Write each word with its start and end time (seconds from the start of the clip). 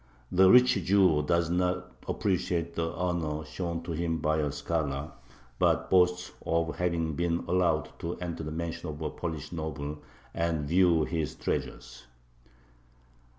The 0.31 0.49
rich 0.49 0.83
Jew 0.85 1.21
does 1.21 1.51
not 1.51 1.91
appreciate 2.07 2.73
the 2.73 2.89
honor 2.93 3.45
shown 3.45 3.83
to 3.83 3.91
him 3.91 4.17
by 4.17 4.37
a 4.39 4.51
scholar, 4.51 5.11
but 5.59 5.91
boasts 5.91 6.31
of 6.43 6.75
having 6.77 7.13
been 7.13 7.45
allowed 7.47 7.89
to 7.99 8.17
enter 8.17 8.41
the 8.41 8.49
mansion 8.51 8.89
of 8.89 8.99
a 8.99 9.11
Polish 9.11 9.51
noble 9.51 9.99
and 10.33 10.67
view 10.67 11.03
his 11.03 11.35
treasures. 11.35 12.05